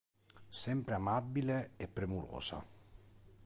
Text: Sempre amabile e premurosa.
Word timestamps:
Sempre 0.63 0.95
amabile 0.97 1.57
e 1.83 1.87
premurosa. 1.95 2.57